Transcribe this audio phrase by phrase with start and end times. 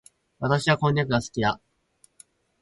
[0.39, 1.61] 私はこんにゃくが好きだ。